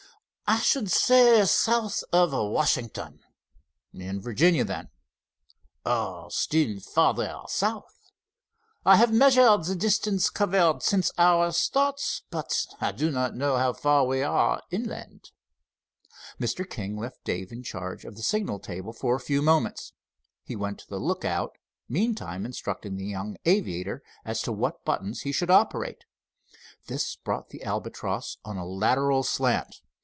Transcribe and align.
"I 0.53 0.57
should 0.59 0.91
say, 0.91 1.45
south 1.45 2.03
of 2.11 2.33
Washington." 2.33 3.21
"In 3.93 4.19
Virginia, 4.19 4.65
then?" 4.65 4.89
"Or 5.85 6.29
still 6.29 6.81
farther 6.81 7.39
south. 7.47 8.11
I 8.85 8.97
have 8.97 9.13
measured 9.13 9.63
the 9.63 9.75
distance 9.75 10.29
covered 10.29 10.83
since 10.83 11.09
our 11.17 11.53
start, 11.53 12.01
but 12.29 12.53
I 12.81 12.91
do 12.91 13.09
not 13.11 13.33
know 13.33 13.55
how 13.55 13.71
far 13.71 14.05
we 14.05 14.23
are 14.23 14.61
inland." 14.71 15.31
Mr. 16.37 16.69
King 16.69 16.97
left 16.97 17.23
Dave 17.23 17.53
in 17.53 17.63
charge 17.63 18.03
of 18.03 18.17
the 18.17 18.21
signal 18.23 18.59
table 18.59 18.91
for 18.91 19.15
a 19.15 19.21
few 19.21 19.41
moments. 19.41 19.93
He 20.43 20.57
went 20.57 20.79
to 20.79 20.87
the 20.89 20.99
lookout, 20.99 21.57
meantime 21.87 22.45
instructing 22.45 22.97
the 22.97 23.05
young 23.05 23.37
aviator 23.45 24.03
as 24.25 24.41
to 24.41 24.51
what 24.51 24.83
buttons 24.83 25.21
he 25.21 25.31
should 25.31 25.49
operate. 25.51 26.03
This 26.87 27.15
brought 27.15 27.51
the 27.51 27.63
Albatross 27.63 28.35
on 28.43 28.57
a 28.57 28.65
lateral 28.67 29.23
slant. 29.23 29.79